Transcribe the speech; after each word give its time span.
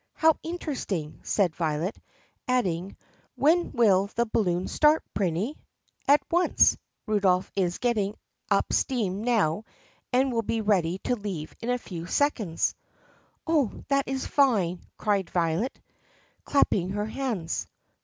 "How 0.15 0.33
interesting," 0.41 1.19
said 1.21 1.55
Violet, 1.55 1.95
adding, 2.47 2.97
"When 3.35 3.71
will 3.71 4.07
the 4.15 4.25
balloon 4.25 4.67
start, 4.67 5.03
Prinny?" 5.13 5.57
"At 6.07 6.21
once. 6.31 6.75
Rudolph 7.05 7.51
is 7.55 7.77
getting 7.77 8.15
up 8.49 8.73
steam 8.73 9.23
now 9.23 9.63
and 10.11 10.31
we 10.31 10.39
'll 10.39 10.41
be 10.41 10.59
ready 10.61 10.97
to 11.03 11.15
leave 11.15 11.53
in 11.61 11.69
a 11.69 11.77
few 11.77 12.07
seconds." 12.07 12.73
"Oh, 13.45 13.71
that 13.89 14.07
is 14.07 14.25
fine!" 14.25 14.81
cried 14.97 15.29
Violet 15.29 15.79
clapping 16.45 16.89
her 16.89 17.05
hands. 17.05 17.67